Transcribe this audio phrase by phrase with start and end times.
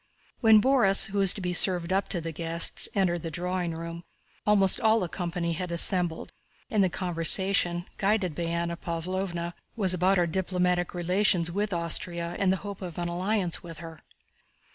[0.39, 4.03] When Borís, who was to be served up to the guests, entered the drawing room,
[4.47, 6.33] almost all the company had assembled,
[6.71, 12.51] and the conversation, guided by Anna Pávlovna, was about our diplomatic relations with Austria and
[12.51, 14.01] the hope of an alliance with her.